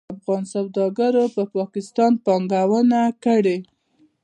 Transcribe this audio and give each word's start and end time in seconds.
افغان 0.15 0.43
سوداګرو 0.53 1.25
په 1.35 1.43
پاکستان 1.55 2.11
پانګونه 2.25 3.01
کړې. 3.23 3.57